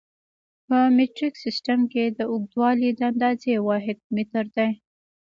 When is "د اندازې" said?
2.93-3.53